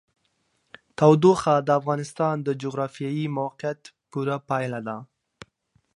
[0.97, 3.81] تودوخه د افغانستان د جغرافیایي موقیعت
[4.11, 4.97] پوره پایله ده.